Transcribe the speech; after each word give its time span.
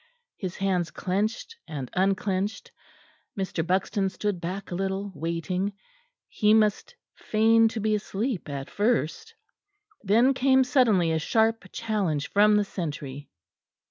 His 0.35 0.57
hands 0.57 0.89
clenched 0.89 1.57
and 1.67 1.91
unclenched. 1.93 2.71
Mr. 3.37 3.63
Buxton 3.67 4.09
stood 4.09 4.41
back 4.41 4.71
a 4.71 4.75
little, 4.75 5.11
waiting; 5.13 5.73
he 6.27 6.55
must 6.55 6.95
feign 7.13 7.67
to 7.67 7.79
be 7.79 7.93
asleep 7.93 8.49
at 8.49 8.71
first. 8.71 9.35
Then 10.01 10.33
came 10.33 10.63
suddenly 10.63 11.11
a 11.11 11.19
sharp 11.19 11.65
challenge 11.71 12.29
from 12.31 12.55
the 12.55 12.65
sentry. 12.65 13.29